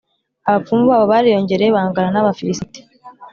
abapfumu 0.47 0.83
babo 0.89 1.05
bariyongereye, 1.11 1.71
bangana 1.75 2.09
n’ab’Abafilisiti, 2.11 2.79